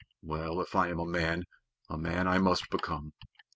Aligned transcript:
Well, 0.23 0.59
if 0.61 0.75
I 0.75 0.87
am 0.87 0.97
a 0.99 1.05
man, 1.05 1.43
a 1.87 1.95
man 1.95 2.27
I 2.27 2.39
must 2.39 2.71
become." 2.71 3.13